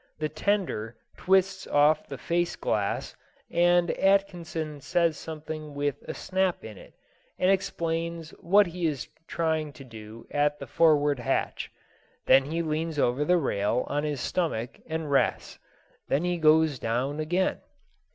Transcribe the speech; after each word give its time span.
The 0.17 0.29
"tender" 0.29 0.95
twists 1.15 1.67
off 1.67 2.07
the 2.07 2.17
face 2.17 2.55
glass, 2.55 3.15
and 3.51 3.91
Atkinson 3.91 4.81
says 4.81 5.15
something 5.15 5.75
with 5.75 6.01
a 6.07 6.15
snap 6.15 6.65
in 6.65 6.75
it, 6.75 6.95
and 7.37 7.51
explains 7.51 8.31
what 8.39 8.65
he 8.65 8.87
is 8.87 9.07
trying 9.27 9.71
to 9.73 9.83
do 9.83 10.25
at 10.31 10.57
the 10.57 10.65
forward 10.65 11.19
hatch. 11.19 11.71
Then 12.25 12.45
he 12.45 12.63
leans 12.63 12.97
over 12.97 13.23
the 13.23 13.37
rail 13.37 13.83
on 13.89 14.03
his 14.03 14.19
stomach 14.19 14.79
and 14.87 15.11
rests. 15.11 15.59
Then 16.07 16.23
he 16.23 16.39
goes 16.39 16.79
down 16.79 17.19
again. 17.19 17.61